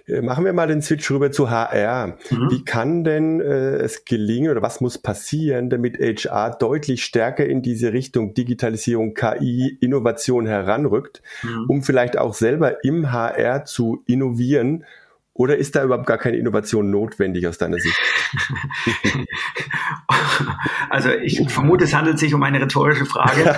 Äh, 0.07 0.21
machen 0.21 0.45
wir 0.45 0.53
mal 0.53 0.67
den 0.67 0.81
Switch 0.81 1.09
rüber 1.11 1.31
zu 1.31 1.49
HR. 1.49 2.17
Mhm. 2.29 2.51
Wie 2.51 2.65
kann 2.65 3.03
denn 3.03 3.39
äh, 3.39 3.77
es 3.77 4.03
gelingen 4.05 4.51
oder 4.51 4.61
was 4.61 4.81
muss 4.81 4.97
passieren, 4.97 5.69
damit 5.69 5.99
HR 5.99 6.57
deutlich 6.57 7.03
stärker 7.03 7.45
in 7.45 7.61
diese 7.61 7.93
Richtung 7.93 8.33
Digitalisierung, 8.33 9.13
KI, 9.13 9.77
Innovation 9.79 10.45
heranrückt, 10.45 11.21
mhm. 11.43 11.65
um 11.67 11.83
vielleicht 11.83 12.17
auch 12.17 12.33
selber 12.33 12.83
im 12.83 13.11
HR 13.11 13.65
zu 13.65 14.03
innovieren 14.05 14.85
oder 15.39 15.55
ist 15.55 15.73
da 15.73 15.85
überhaupt 15.85 16.05
gar 16.05 16.17
keine 16.17 16.35
Innovation 16.35 16.91
notwendig 16.91 17.47
aus 17.47 17.57
deiner 17.57 17.77
Sicht? 17.77 17.95
Also 20.89 21.09
ich 21.11 21.39
vermute, 21.49 21.83
es 21.83 21.93
handelt 21.93 22.17
sich 22.17 22.33
um 22.33 22.41
eine 22.43 22.59
rhetorische 22.61 23.05
Frage, 23.05 23.43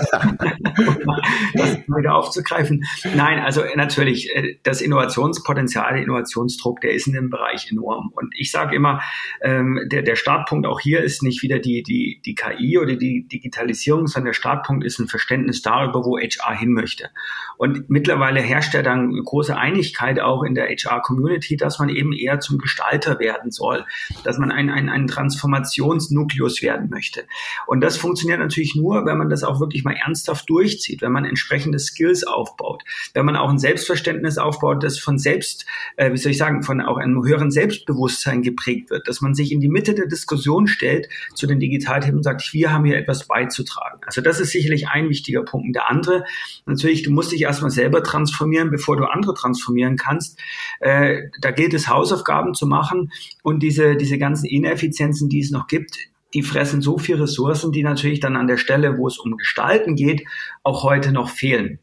das 1.54 1.78
wieder 1.88 2.16
aufzugreifen. 2.16 2.84
Nein, 3.16 3.40
also 3.40 3.64
natürlich, 3.76 4.36
äh, 4.36 4.58
das 4.64 4.82
Innovationspotenzial, 4.82 5.94
der 5.94 6.04
Innovationsdruck, 6.04 6.82
der 6.82 6.94
ist 6.94 7.08
in 7.08 7.14
dem 7.14 7.30
Bereich 7.30 7.72
enorm. 7.72 8.12
Und 8.14 8.34
ich 8.38 8.52
sage 8.52 8.76
immer, 8.76 9.02
ähm, 9.42 9.80
der, 9.92 10.02
der 10.02 10.16
Startpunkt 10.16 10.68
auch 10.68 10.80
hier 10.80 11.02
ist 11.02 11.24
nicht 11.24 11.42
wieder 11.42 11.60
die, 11.60 11.84
die, 11.84 12.22
die 12.26 12.36
KI 12.36 12.78
oder 12.78 12.96
die 12.96 13.28
Digitalisierung, 13.28 14.08
sondern 14.08 14.28
der 14.28 14.34
Startpunkt 14.34 14.84
ist 14.84 15.00
ein 15.00 15.08
Verständnis 15.08 15.62
darüber, 15.62 16.04
wo 16.04 16.18
HR 16.18 16.54
hin 16.54 16.74
möchte. 16.74 17.10
Und 17.58 17.90
mittlerweile 17.90 18.42
herrscht 18.42 18.74
ja 18.74 18.82
dann 18.82 19.14
große 19.14 19.56
Einigkeit 19.56 20.20
auch 20.20 20.44
in 20.44 20.56
der 20.56 20.68
HR-Community, 20.68 21.58
dass 21.58 21.71
man 21.80 21.90
eben 21.90 22.14
eher 22.14 22.40
zum 22.40 22.58
Gestalter 22.58 23.20
werden 23.20 23.52
soll, 23.52 23.86
dass 24.24 24.38
man 24.38 24.52
ein, 24.52 24.70
ein, 24.70 24.90
ein 24.90 25.08
Transformationsnukleus 25.08 26.62
werden 26.62 26.90
möchte. 26.90 27.24
Und 27.68 27.82
das 27.82 27.98
funktioniert 27.98 28.40
natürlich 28.40 28.76
nur, 28.76 29.06
wenn 29.06 29.18
man 29.18 29.30
das 29.30 29.44
auch 29.44 29.60
wirklich 29.60 29.84
mal 29.84 29.96
ernsthaft 29.96 30.50
durchzieht, 30.50 31.02
wenn 31.02 31.12
man 31.12 31.26
entsprechende 31.26 31.80
Skills 31.80 32.26
aufbaut, 32.26 32.84
wenn 33.14 33.26
man 33.26 33.36
auch 33.36 33.50
ein 33.50 33.60
Selbstverständnis 33.60 34.38
aufbaut, 34.38 34.84
das 34.84 35.00
von 35.00 35.18
selbst, 35.18 35.66
äh, 35.98 36.12
wie 36.12 36.18
soll 36.18 36.32
ich 36.32 36.38
sagen, 36.38 36.64
von 36.64 36.82
auch 36.82 36.98
einem 36.98 37.24
höheren 37.24 37.52
Selbstbewusstsein 37.52 38.42
geprägt 38.42 38.90
wird, 38.90 39.08
dass 39.08 39.22
man 39.22 39.34
sich 39.34 39.52
in 39.52 39.60
die 39.60 39.70
Mitte 39.70 39.94
der 39.94 40.08
Diskussion 40.08 40.68
stellt 40.68 41.08
zu 41.36 41.48
den 41.48 41.60
Digitalthemen 41.60 42.18
und 42.18 42.24
sagt, 42.24 42.54
wir 42.54 42.72
haben 42.72 42.86
hier 42.86 42.98
etwas 42.98 43.28
beizutragen. 43.28 44.02
Also 44.06 44.22
das 44.22 44.40
ist 44.40 44.52
sicherlich 44.52 44.88
ein 44.90 45.10
wichtiger 45.10 45.44
Punkt. 45.44 45.76
Der 45.76 45.90
andere, 45.90 46.26
natürlich, 46.66 47.04
du 47.04 47.12
musst 47.12 47.32
dich 47.32 47.42
erstmal 47.42 47.72
selber 47.72 48.04
transformieren, 48.04 48.72
bevor 48.72 48.98
du 48.98 49.06
andere 49.06 49.34
transformieren 49.34 49.98
kannst. 49.98 50.40
Äh, 50.80 51.30
da 51.40 51.52
gilt 51.62 51.76
es, 51.76 51.88
Hausaufgaben 51.88 52.56
zu 52.56 52.66
machen 52.66 53.12
und 53.44 53.62
diese, 53.62 53.96
diese 53.96 54.18
ganzen 54.18 54.48
Ineffizienzen, 54.48 55.30
die 55.30 55.42
es 55.42 55.52
noch 55.52 55.68
gibt, 55.68 55.96
die 56.34 56.42
fressen 56.42 56.82
so 56.82 56.98
viel 56.98 57.18
Ressourcen, 57.18 57.72
die 57.72 57.84
natürlich 57.84 58.20
dann 58.20 58.36
an 58.36 58.48
der 58.48 58.58
Stelle, 58.58 58.98
wo 58.98 59.08
es 59.08 59.20
um 59.20 59.38
Gestalten 59.38 59.96
geht, 59.96 60.26
auch 60.64 60.82
heute 60.82 61.12
noch 61.12 61.30
fehlen. 61.30 61.78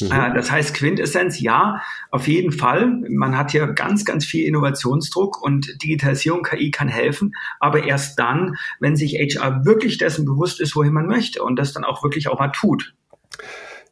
Mhm. 0.00 0.10
Äh, 0.10 0.34
das 0.34 0.50
heißt, 0.50 0.74
Quintessenz, 0.74 1.38
ja, 1.38 1.80
auf 2.10 2.26
jeden 2.26 2.50
Fall. 2.50 2.86
Man 3.08 3.36
hat 3.36 3.52
hier 3.52 3.68
ganz, 3.68 4.04
ganz 4.04 4.24
viel 4.24 4.46
Innovationsdruck 4.46 5.40
und 5.40 5.80
Digitalisierung, 5.80 6.42
KI 6.42 6.72
kann 6.72 6.88
helfen, 6.88 7.32
aber 7.60 7.84
erst 7.84 8.18
dann, 8.18 8.56
wenn 8.80 8.96
sich 8.96 9.14
HR 9.14 9.64
wirklich 9.64 9.98
dessen 9.98 10.24
bewusst 10.24 10.60
ist, 10.60 10.74
wohin 10.74 10.92
man 10.92 11.06
möchte 11.06 11.44
und 11.44 11.56
das 11.56 11.72
dann 11.72 11.84
auch 11.84 12.02
wirklich 12.02 12.26
auch 12.26 12.40
mal 12.40 12.48
tut. 12.48 12.94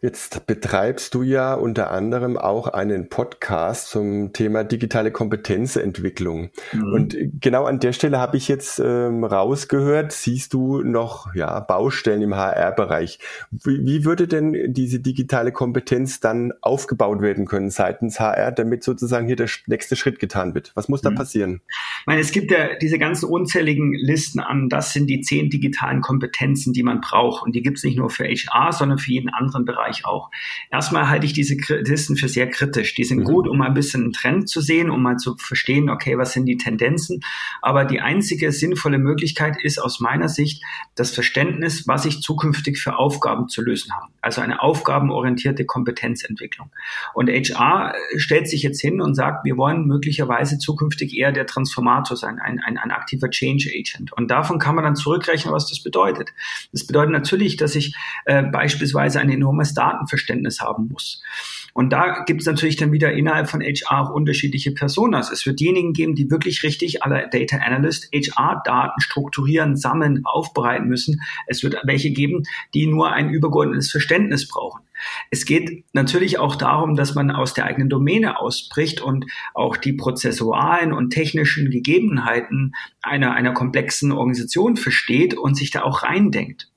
Jetzt 0.00 0.46
betreibst 0.46 1.12
du 1.14 1.24
ja 1.24 1.54
unter 1.54 1.90
anderem 1.90 2.36
auch 2.36 2.68
einen 2.68 3.08
Podcast 3.08 3.88
zum 3.88 4.32
Thema 4.32 4.62
digitale 4.62 5.10
Kompetenzentwicklung. 5.10 6.50
Mhm. 6.72 6.92
Und 6.92 7.16
genau 7.40 7.64
an 7.64 7.80
der 7.80 7.92
Stelle 7.92 8.18
habe 8.18 8.36
ich 8.36 8.46
jetzt 8.46 8.78
ähm, 8.78 9.24
rausgehört, 9.24 10.12
siehst 10.12 10.54
du 10.54 10.82
noch 10.82 11.34
ja, 11.34 11.58
Baustellen 11.58 12.22
im 12.22 12.36
HR-Bereich. 12.36 13.18
Wie, 13.50 13.84
wie 13.84 14.04
würde 14.04 14.28
denn 14.28 14.72
diese 14.72 15.00
digitale 15.00 15.50
Kompetenz 15.50 16.20
dann 16.20 16.52
aufgebaut 16.60 17.20
werden 17.20 17.46
können 17.46 17.70
seitens 17.70 18.20
HR, 18.20 18.52
damit 18.52 18.84
sozusagen 18.84 19.26
hier 19.26 19.34
der 19.34 19.48
nächste 19.66 19.96
Schritt 19.96 20.20
getan 20.20 20.54
wird? 20.54 20.70
Was 20.76 20.88
muss 20.88 21.02
da 21.02 21.10
mhm. 21.10 21.16
passieren? 21.16 21.60
Ich 22.02 22.06
meine, 22.06 22.20
es 22.20 22.30
gibt 22.30 22.52
ja 22.52 22.76
diese 22.80 23.00
ganzen 23.00 23.28
unzähligen 23.28 23.94
Listen 23.94 24.38
an, 24.38 24.68
das 24.68 24.92
sind 24.92 25.08
die 25.10 25.22
zehn 25.22 25.50
digitalen 25.50 26.02
Kompetenzen, 26.02 26.72
die 26.72 26.84
man 26.84 27.00
braucht. 27.00 27.44
Und 27.44 27.56
die 27.56 27.62
gibt 27.62 27.78
es 27.78 27.84
nicht 27.84 27.98
nur 27.98 28.10
für 28.10 28.26
HR, 28.28 28.72
sondern 28.72 28.98
für 28.98 29.10
jeden 29.10 29.30
anderen 29.30 29.64
Bereich 29.64 29.87
Bereich 29.88 30.04
auch. 30.04 30.30
Erstmal 30.70 31.08
halte 31.08 31.26
ich 31.26 31.32
diese 31.32 31.56
Listen 31.68 32.16
für 32.16 32.28
sehr 32.28 32.48
kritisch. 32.48 32.94
Die 32.94 33.04
sind 33.04 33.20
mhm. 33.20 33.24
gut, 33.24 33.48
um 33.48 33.60
ein 33.62 33.74
bisschen 33.74 34.02
einen 34.02 34.12
Trend 34.12 34.48
zu 34.48 34.60
sehen, 34.60 34.90
um 34.90 35.02
mal 35.02 35.16
zu 35.16 35.36
verstehen, 35.36 35.90
okay, 35.90 36.18
was 36.18 36.32
sind 36.32 36.46
die 36.46 36.56
Tendenzen. 36.56 37.20
Aber 37.62 37.84
die 37.84 38.00
einzige 38.00 38.52
sinnvolle 38.52 38.98
Möglichkeit 38.98 39.56
ist 39.62 39.78
aus 39.78 40.00
meiner 40.00 40.28
Sicht 40.28 40.62
das 40.94 41.12
Verständnis, 41.12 41.86
was 41.86 42.04
ich 42.04 42.20
zukünftig 42.20 42.78
für 42.78 42.96
Aufgaben 42.96 43.48
zu 43.48 43.62
lösen 43.62 43.92
habe. 43.94 44.06
Also 44.20 44.40
eine 44.40 44.62
aufgabenorientierte 44.62 45.64
Kompetenzentwicklung. 45.64 46.70
Und 47.14 47.30
HR 47.30 47.94
stellt 48.16 48.48
sich 48.48 48.62
jetzt 48.62 48.80
hin 48.80 49.00
und 49.00 49.14
sagt, 49.14 49.44
wir 49.44 49.56
wollen 49.56 49.86
möglicherweise 49.86 50.58
zukünftig 50.58 51.16
eher 51.16 51.32
der 51.32 51.46
Transformator 51.46 52.16
sein, 52.16 52.38
ein, 52.38 52.60
ein, 52.60 52.78
ein 52.78 52.90
aktiver 52.90 53.30
Change 53.30 53.70
Agent. 53.74 54.12
Und 54.12 54.30
davon 54.30 54.58
kann 54.58 54.74
man 54.74 54.84
dann 54.84 54.96
zurückrechnen, 54.96 55.54
was 55.54 55.68
das 55.68 55.82
bedeutet. 55.82 56.30
Das 56.72 56.86
bedeutet 56.86 57.12
natürlich, 57.12 57.56
dass 57.56 57.74
ich 57.74 57.94
äh, 58.24 58.42
beispielsweise 58.42 59.20
ein 59.20 59.30
enormes 59.30 59.74
Datenverständnis 59.78 60.60
haben 60.60 60.88
muss. 60.88 61.22
Und 61.74 61.90
da 61.90 62.24
gibt 62.24 62.40
es 62.40 62.46
natürlich 62.46 62.76
dann 62.76 62.90
wieder 62.90 63.12
innerhalb 63.12 63.48
von 63.48 63.60
HR 63.60 64.00
auch 64.00 64.10
unterschiedliche 64.10 64.72
Personas. 64.72 65.30
Es 65.30 65.46
wird 65.46 65.60
diejenigen 65.60 65.92
geben, 65.92 66.16
die 66.16 66.30
wirklich 66.30 66.64
richtig 66.64 67.04
alle 67.04 67.28
Data 67.30 67.58
Analyst 67.58 68.10
HR-Daten 68.12 69.00
strukturieren, 69.00 69.76
sammeln, 69.76 70.22
aufbereiten 70.24 70.88
müssen. 70.88 71.20
Es 71.46 71.62
wird 71.62 71.76
welche 71.84 72.10
geben, 72.10 72.42
die 72.74 72.86
nur 72.86 73.12
ein 73.12 73.30
übergeordnetes 73.30 73.92
Verständnis 73.92 74.48
brauchen. 74.48 74.82
Es 75.30 75.44
geht 75.44 75.84
natürlich 75.92 76.38
auch 76.38 76.56
darum, 76.56 76.96
dass 76.96 77.14
man 77.14 77.30
aus 77.30 77.54
der 77.54 77.66
eigenen 77.66 77.88
Domäne 77.88 78.40
ausbricht 78.40 79.00
und 79.00 79.26
auch 79.54 79.76
die 79.76 79.92
prozessualen 79.92 80.92
und 80.92 81.10
technischen 81.10 81.70
Gegebenheiten 81.70 82.72
einer, 83.02 83.34
einer 83.34 83.52
komplexen 83.52 84.10
Organisation 84.10 84.76
versteht 84.76 85.34
und 85.34 85.56
sich 85.56 85.70
da 85.70 85.82
auch 85.82 86.02
reindenkt. 86.02 86.68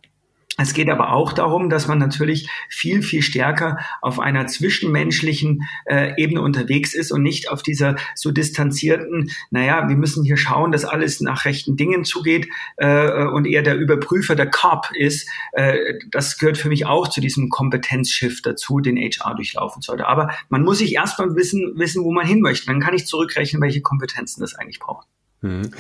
Es 0.58 0.74
geht 0.74 0.90
aber 0.90 1.14
auch 1.14 1.32
darum, 1.32 1.70
dass 1.70 1.88
man 1.88 1.98
natürlich 1.98 2.50
viel, 2.70 3.02
viel 3.02 3.22
stärker 3.22 3.78
auf 4.02 4.20
einer 4.20 4.48
zwischenmenschlichen 4.48 5.64
äh, 5.86 6.14
Ebene 6.22 6.42
unterwegs 6.42 6.94
ist 6.94 7.12
und 7.12 7.24
nicht 7.24 7.50
auf 7.50 7.64
dieser 7.64 7.96
so 8.16 8.32
distanzierten, 8.32 9.32
naja, 9.50 9.88
wir 9.88 9.96
müssen 9.96 10.24
hier 10.24 10.38
schauen, 10.38 10.72
dass 10.72 10.84
alles 10.84 11.22
nach 11.22 11.46
rechten 11.46 11.78
Dingen 11.78 12.04
zugeht 12.04 12.50
äh, 12.78 13.24
und 13.26 13.46
eher 13.46 13.62
der 13.62 13.78
Überprüfer, 13.78 14.36
der 14.36 14.50
Cop 14.50 14.90
ist. 14.94 15.30
Äh, 15.54 15.96
das 16.10 16.38
gehört 16.38 16.58
für 16.58 16.70
mich 16.70 16.86
auch 16.86 17.08
zu 17.08 17.22
diesem 17.22 17.50
Kompetenzschiff 17.50 18.42
dazu, 18.42 18.82
den 18.82 18.98
HR 18.98 19.36
durchlaufen 19.36 19.82
sollte. 19.82 20.08
Aber 20.08 20.32
man 20.50 20.64
muss 20.64 20.80
sich 20.80 20.94
erstmal 20.94 21.34
wissen, 21.36 21.74
wissen, 21.76 22.04
wo 22.04 22.12
man 22.12 22.28
hin 22.28 22.42
möchte. 22.42 22.68
Dann 22.68 22.82
kann 22.82 22.94
ich 22.94 23.06
zurückrechnen, 23.06 23.62
welche 23.62 23.82
Kompetenzen 23.82 24.42
das 24.42 24.56
eigentlich 24.56 24.80
braucht. 24.80 25.08
Mhm. 25.42 25.72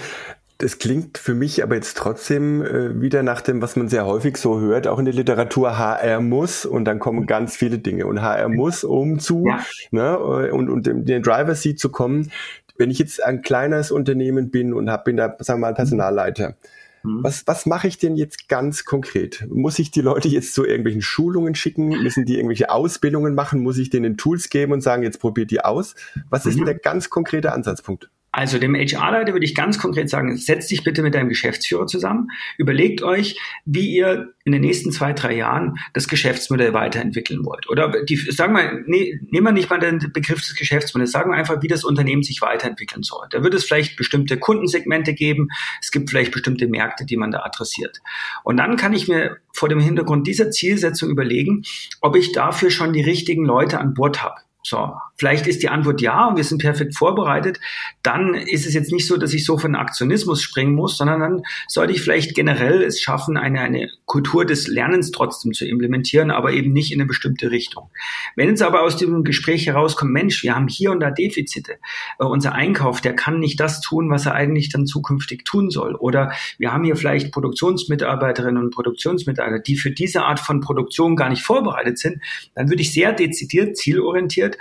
Das 0.61 0.77
klingt 0.77 1.17
für 1.17 1.33
mich 1.33 1.63
aber 1.63 1.73
jetzt 1.73 1.97
trotzdem 1.97 2.61
äh, 2.61 3.01
wieder 3.01 3.23
nach 3.23 3.41
dem, 3.41 3.63
was 3.63 3.75
man 3.75 3.89
sehr 3.89 4.05
häufig 4.05 4.37
so 4.37 4.59
hört, 4.59 4.87
auch 4.87 4.99
in 4.99 5.05
der 5.05 5.13
Literatur, 5.15 5.79
HR 5.79 6.21
muss 6.21 6.67
und 6.67 6.85
dann 6.85 6.99
kommen 6.99 7.25
ganz 7.25 7.55
viele 7.55 7.79
Dinge 7.79 8.05
und 8.05 8.21
HR 8.21 8.47
muss, 8.47 8.83
um 8.83 9.17
zu 9.17 9.47
ja. 9.47 9.65
ne, 9.89 10.19
und, 10.19 10.69
und 10.69 10.87
in 10.87 11.05
den 11.05 11.23
Driver 11.23 11.55
Seat 11.55 11.79
zu 11.79 11.89
kommen. 11.89 12.31
Wenn 12.77 12.91
ich 12.91 12.99
jetzt 12.99 13.23
ein 13.23 13.41
kleines 13.41 13.89
Unternehmen 13.89 14.51
bin 14.51 14.71
und 14.71 14.91
hab, 14.91 15.05
bin 15.05 15.17
da, 15.17 15.35
sagen 15.39 15.61
wir 15.61 15.69
mal, 15.69 15.73
Personalleiter, 15.73 16.55
Mhm. 17.03 17.23
Was, 17.23 17.47
was 17.47 17.65
mache 17.65 17.87
ich 17.87 17.97
denn 17.97 18.15
jetzt 18.15 18.47
ganz 18.47 18.85
konkret? 18.85 19.47
Muss 19.49 19.79
ich 19.79 19.89
die 19.89 20.01
Leute 20.01 20.27
jetzt 20.27 20.53
zu 20.53 20.63
irgendwelchen 20.63 21.01
Schulungen 21.01 21.55
schicken? 21.55 21.87
Müssen 21.87 22.25
die 22.25 22.35
irgendwelche 22.35 22.69
Ausbildungen 22.69 23.33
machen? 23.33 23.63
Muss 23.63 23.79
ich 23.79 23.89
denen 23.89 24.17
Tools 24.17 24.51
geben 24.51 24.71
und 24.71 24.81
sagen, 24.81 25.01
jetzt 25.01 25.19
probiert 25.19 25.49
die 25.49 25.61
aus? 25.61 25.95
Was 26.29 26.45
ist 26.45 26.53
mhm. 26.53 26.57
denn 26.59 26.65
der 26.65 26.75
ganz 26.75 27.09
konkrete 27.09 27.53
Ansatzpunkt? 27.53 28.11
Also 28.33 28.59
dem 28.59 28.75
HR-Leiter 28.75 29.33
würde 29.33 29.45
ich 29.45 29.55
ganz 29.55 29.77
konkret 29.77 30.09
sagen, 30.09 30.37
setzt 30.37 30.71
dich 30.71 30.83
bitte 30.83 31.01
mit 31.03 31.13
deinem 31.15 31.27
Geschäftsführer 31.27 31.85
zusammen, 31.85 32.29
überlegt 32.57 33.01
euch, 33.01 33.37
wie 33.65 33.93
ihr 33.93 34.33
in 34.45 34.53
den 34.53 34.61
nächsten 34.61 34.91
zwei, 34.91 35.11
drei 35.11 35.35
Jahren 35.35 35.77
das 35.93 36.07
Geschäftsmodell 36.07 36.73
weiterentwickeln 36.73 37.45
wollt. 37.45 37.69
Oder 37.69 38.03
die, 38.05 38.15
sagen 38.15 38.53
wir, 38.53 38.83
nee, 38.85 39.19
nehmen 39.29 39.47
wir 39.47 39.51
nicht 39.51 39.69
mal 39.69 39.79
den 39.79 40.11
Begriff 40.13 40.39
des 40.39 40.55
Geschäftsmodells, 40.55 41.11
sagen 41.11 41.31
wir 41.31 41.37
einfach, 41.37 41.61
wie 41.61 41.67
das 41.67 41.83
Unternehmen 41.83 42.23
sich 42.23 42.41
weiterentwickeln 42.41 43.03
soll. 43.03 43.27
Da 43.31 43.43
wird 43.43 43.53
es 43.53 43.65
vielleicht 43.65 43.97
bestimmte 43.97 44.37
Kundensegmente 44.37 45.13
geben, 45.13 45.49
es 45.81 45.91
gibt 45.91 46.09
vielleicht 46.09 46.31
bestimmte 46.31 46.67
Märkte, 46.67 47.05
die 47.05 47.17
man 47.17 47.31
da 47.31 47.39
adressiert. 47.43 48.01
Und 48.45 48.57
dann 48.57 48.77
kann 48.77 48.93
ich 48.93 49.09
mir 49.09 49.37
vor 49.53 49.67
dem 49.67 49.81
Hintergrund 49.81 50.25
dieser 50.25 50.51
Zielsetzung 50.51 51.09
überlegen, 51.09 51.63
ob 51.99 52.15
ich 52.15 52.31
dafür 52.31 52.71
schon 52.71 52.93
die 52.93 53.01
richtigen 53.01 53.43
Leute 53.43 53.79
an 53.79 53.93
Bord 53.93 54.23
habe. 54.23 54.35
So, 54.63 54.93
vielleicht 55.21 55.45
ist 55.45 55.61
die 55.61 55.69
Antwort 55.69 56.01
ja 56.01 56.29
und 56.29 56.35
wir 56.35 56.43
sind 56.43 56.63
perfekt 56.63 56.97
vorbereitet. 56.97 57.59
Dann 58.01 58.33
ist 58.33 58.65
es 58.65 58.73
jetzt 58.73 58.91
nicht 58.91 59.05
so, 59.05 59.17
dass 59.17 59.33
ich 59.33 59.45
so 59.45 59.59
von 59.59 59.75
Aktionismus 59.75 60.41
springen 60.41 60.73
muss, 60.73 60.97
sondern 60.97 61.19
dann 61.19 61.43
sollte 61.67 61.93
ich 61.93 62.01
vielleicht 62.01 62.33
generell 62.33 62.81
es 62.81 62.99
schaffen, 62.99 63.37
eine, 63.37 63.59
eine 63.61 63.91
Kultur 64.05 64.45
des 64.45 64.67
Lernens 64.67 65.11
trotzdem 65.11 65.53
zu 65.53 65.67
implementieren, 65.67 66.31
aber 66.31 66.53
eben 66.53 66.73
nicht 66.73 66.91
in 66.91 66.99
eine 66.99 67.07
bestimmte 67.07 67.51
Richtung. 67.51 67.91
Wenn 68.35 68.49
jetzt 68.49 68.63
aber 68.63 68.81
aus 68.81 68.97
dem 68.97 69.23
Gespräch 69.23 69.67
herauskommt, 69.67 70.11
Mensch, 70.11 70.41
wir 70.41 70.55
haben 70.55 70.67
hier 70.67 70.89
und 70.89 71.01
da 71.01 71.11
Defizite, 71.11 71.73
äh, 72.17 72.23
unser 72.23 72.53
Einkauf, 72.53 72.99
der 72.99 73.15
kann 73.15 73.37
nicht 73.37 73.59
das 73.59 73.79
tun, 73.79 74.09
was 74.09 74.25
er 74.25 74.33
eigentlich 74.33 74.69
dann 74.69 74.87
zukünftig 74.87 75.45
tun 75.45 75.69
soll. 75.69 75.93
Oder 75.93 76.31
wir 76.57 76.73
haben 76.73 76.83
hier 76.83 76.95
vielleicht 76.95 77.31
Produktionsmitarbeiterinnen 77.31 78.63
und 78.63 78.73
Produktionsmitarbeiter, 78.73 79.59
die 79.59 79.75
für 79.75 79.91
diese 79.91 80.23
Art 80.23 80.39
von 80.39 80.61
Produktion 80.61 81.15
gar 81.15 81.29
nicht 81.29 81.43
vorbereitet 81.43 81.99
sind, 81.99 82.23
dann 82.55 82.69
würde 82.69 82.81
ich 82.81 82.91
sehr 82.91 83.13
dezidiert, 83.13 83.77
zielorientiert 83.77 84.57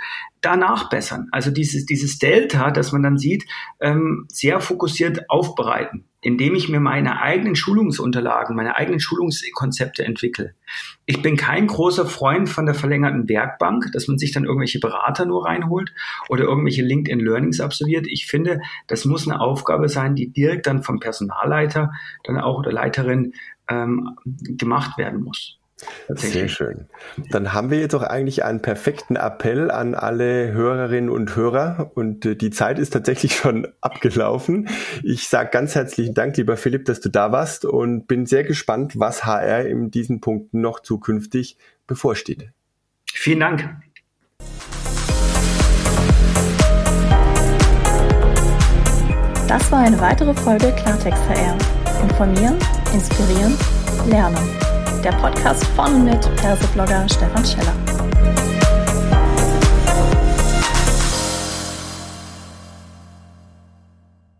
wird, 0.51 0.61
danach 0.61 0.89
bessern. 0.89 1.27
Also 1.31 1.51
dieses, 1.51 1.85
dieses 1.85 2.19
Delta, 2.19 2.71
das 2.71 2.91
man 2.91 3.03
dann 3.03 3.17
sieht, 3.17 3.45
ähm, 3.79 4.25
sehr 4.27 4.59
fokussiert 4.59 5.29
aufbereiten, 5.29 6.05
indem 6.21 6.55
ich 6.55 6.69
mir 6.69 6.79
meine 6.79 7.21
eigenen 7.21 7.55
Schulungsunterlagen, 7.55 8.55
meine 8.55 8.75
eigenen 8.75 8.99
Schulungskonzepte 8.99 10.03
entwickle. 10.03 10.55
Ich 11.05 11.21
bin 11.21 11.37
kein 11.37 11.67
großer 11.67 12.05
Freund 12.05 12.49
von 12.49 12.65
der 12.65 12.75
verlängerten 12.75 13.27
Werkbank, 13.29 13.91
dass 13.93 14.07
man 14.07 14.17
sich 14.17 14.31
dann 14.31 14.45
irgendwelche 14.45 14.79
Berater 14.79 15.25
nur 15.25 15.45
reinholt 15.45 15.93
oder 16.29 16.43
irgendwelche 16.43 16.83
LinkedIn 16.83 17.19
Learnings 17.19 17.59
absolviert. 17.59 18.05
Ich 18.07 18.27
finde, 18.27 18.61
das 18.87 19.05
muss 19.05 19.27
eine 19.27 19.39
Aufgabe 19.39 19.89
sein, 19.89 20.15
die 20.15 20.31
direkt 20.31 20.67
dann 20.67 20.83
vom 20.83 20.99
Personalleiter 20.99 21.91
dann 22.23 22.39
auch 22.39 22.59
oder 22.59 22.71
Leiterin 22.71 23.33
ähm, 23.69 24.17
gemacht 24.25 24.97
werden 24.97 25.23
muss. 25.23 25.60
Sehr 26.09 26.47
schön. 26.47 26.85
Dann 27.31 27.53
haben 27.53 27.71
wir 27.71 27.79
jetzt 27.79 27.95
auch 27.95 28.03
eigentlich 28.03 28.43
einen 28.43 28.61
perfekten 28.61 29.15
Appell 29.15 29.71
an 29.71 29.95
alle 29.95 30.51
Hörerinnen 30.51 31.09
und 31.09 31.35
Hörer 31.35 31.91
und 31.95 32.25
äh, 32.25 32.35
die 32.35 32.51
Zeit 32.51 32.79
ist 32.79 32.91
tatsächlich 32.91 33.35
schon 33.37 33.67
abgelaufen. 33.81 34.69
Ich 35.03 35.27
sage 35.27 35.49
ganz 35.51 35.75
herzlichen 35.75 36.13
Dank, 36.13 36.37
lieber 36.37 36.57
Philipp, 36.57 36.85
dass 36.85 36.99
du 36.99 37.09
da 37.09 37.31
warst 37.31 37.65
und 37.65 38.07
bin 38.07 38.25
sehr 38.25 38.43
gespannt, 38.43 38.93
was 38.97 39.25
HR 39.25 39.65
in 39.65 39.91
diesen 39.91 40.21
Punkten 40.21 40.61
noch 40.61 40.81
zukünftig 40.81 41.57
bevorsteht. 41.87 42.49
Vielen 43.13 43.39
Dank. 43.39 43.69
Das 49.47 49.69
war 49.69 49.79
eine 49.79 49.99
weitere 49.99 50.33
Folge 50.33 50.71
Klartext 50.77 51.21
HR. 51.27 51.57
Informieren, 52.03 52.57
inspirieren, 52.93 53.57
lernen 54.07 54.70
der 55.01 55.11
Podcast 55.13 55.65
von 55.75 56.05
mit 56.05 56.21
Perseblogger 56.35 57.07
Stefan 57.09 57.43
Scheller. 57.43 57.90